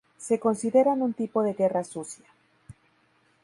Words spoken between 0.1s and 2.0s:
Se consideran un tipo de guerra